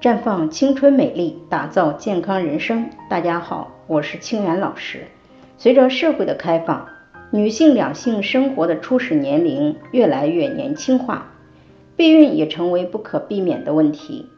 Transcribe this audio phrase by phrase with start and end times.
[0.00, 2.88] 绽放青春美丽，打造健康人生。
[3.10, 5.04] 大家好，我是清源老师。
[5.58, 6.88] 随着社会的开放，
[7.30, 11.32] 女性两性生活的初始年龄越来越年轻化，
[11.96, 14.30] 避孕也成为不可避免的问题。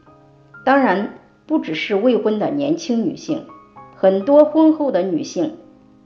[0.65, 1.15] 当然，
[1.47, 3.47] 不只是未婚的年轻女性，
[3.95, 5.59] 很多婚后的女性，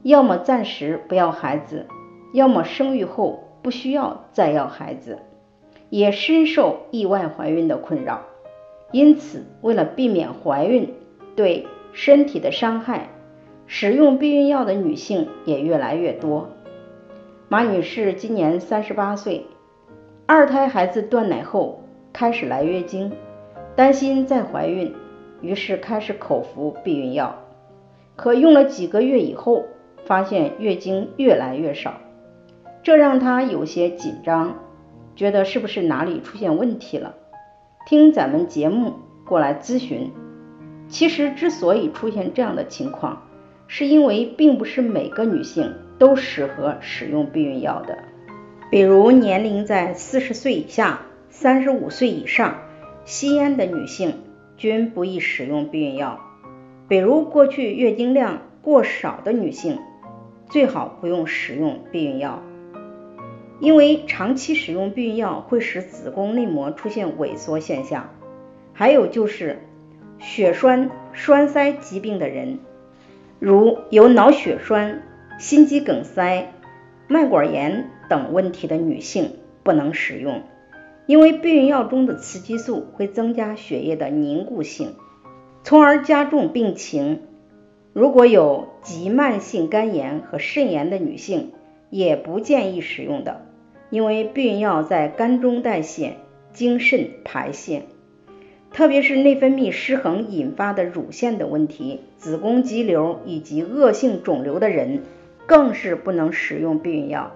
[0.03, 1.87] 要么暂时不要孩子，
[2.35, 5.21] 要么生育后不需要再要孩子。
[5.89, 8.21] 也深受意外怀孕的困扰，
[8.97, 10.95] 因此为了避免怀孕
[11.35, 13.11] 对身体的伤害，
[13.67, 16.49] 使用避孕药的女性也越来越多。
[17.51, 19.45] 马女士今年三十八岁，
[20.25, 23.13] 二胎孩子断奶后开始来月经，
[23.75, 24.95] 担心再怀孕，
[25.43, 27.37] 于是开始口服避孕药。
[28.17, 29.67] 可用了几个月以后，
[30.07, 32.01] 发现月经越来越少，
[32.83, 34.57] 这让她有些紧张。
[35.15, 37.15] 觉得是不是哪里出现问题了？
[37.87, 40.11] 听咱们节目过来咨询。
[40.89, 43.23] 其实之所以出现这样的情况，
[43.69, 47.99] 是因为并不是每个女性都适合使用避孕药的。
[48.73, 52.57] 比如年龄在四十岁以下、三十五岁以上、
[53.05, 54.15] 吸烟的女性
[54.57, 56.19] 均不宜使用避孕药。
[56.89, 59.79] 比如过去月经量过少的女性，
[60.51, 62.43] 最好不用使用避孕药。
[63.59, 68.11] 因为长期使用避孕药会使子宫内膜出现萎缩现象，
[68.73, 69.61] 还有就是
[70.19, 72.59] 血栓栓塞疾病的人，
[73.39, 75.03] 如有脑血栓、
[75.39, 76.53] 心肌梗塞、
[77.09, 80.43] 脉管炎等问题的女性不能使用，
[81.07, 84.95] 因为避孕药中的雌激素会增加血液的凝固性，
[85.65, 87.23] 从而加重病情。
[87.95, 91.53] 如果有急慢性肝炎和肾炎的女性，
[91.91, 93.47] 也不建议使用的。
[93.91, 96.17] 因为避孕药在肝中代谢，
[96.53, 97.83] 经肾排泄，
[98.73, 105.03] 特别是内分泌失衡引发的乳腺的问题、子宫肌瘤以及恶性肿瘤的人，
[105.47, 107.31] 更是不能使用避孕药。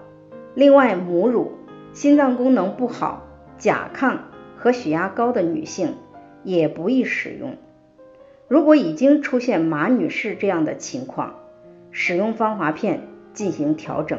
[0.57, 1.53] 另外，母乳、
[1.93, 4.19] 心脏功能不好、甲亢
[4.57, 5.95] 和血压高的女性
[6.43, 7.57] 也不宜使用。
[8.49, 11.37] 如果已经出现马女士这样的情况，
[11.93, 13.03] 使用芳华片
[13.33, 14.19] 进行调整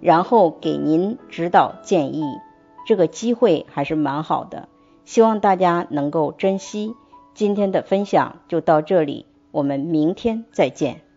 [0.00, 2.24] 然后给您指导建议，
[2.86, 4.68] 这个机会还是蛮好的，
[5.04, 6.94] 希望大家能够珍惜。
[7.34, 11.07] 今天的分享就到这里，我们明天再见。